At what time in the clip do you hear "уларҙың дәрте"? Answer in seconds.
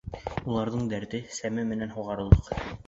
0.53-1.21